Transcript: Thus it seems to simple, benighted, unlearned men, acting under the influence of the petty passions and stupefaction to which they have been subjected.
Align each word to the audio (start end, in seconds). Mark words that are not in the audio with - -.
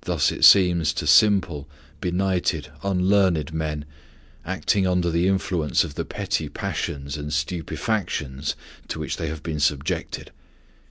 Thus 0.00 0.32
it 0.32 0.46
seems 0.46 0.94
to 0.94 1.06
simple, 1.06 1.68
benighted, 2.00 2.70
unlearned 2.82 3.52
men, 3.52 3.84
acting 4.46 4.86
under 4.86 5.10
the 5.10 5.28
influence 5.28 5.84
of 5.84 5.94
the 5.94 6.06
petty 6.06 6.48
passions 6.48 7.18
and 7.18 7.30
stupefaction 7.30 8.40
to 8.88 8.98
which 8.98 9.18
they 9.18 9.28
have 9.28 9.42
been 9.42 9.60
subjected. 9.60 10.30